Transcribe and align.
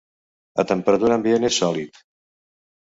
A 0.63 0.65
temperatura 0.71 1.17
ambient 1.19 1.47
és 1.53 1.61
sòlid. 1.61 2.05